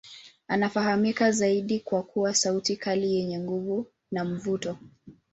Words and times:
Anafahamika 0.47 1.31
zaidi 1.31 1.79
kwa 1.79 2.03
kuwa 2.03 2.33
sauti 2.35 2.77
kali 2.77 3.15
yenye 3.15 3.39
nguvu 3.39 3.87
na 4.11 4.23
mvuto. 4.25 4.77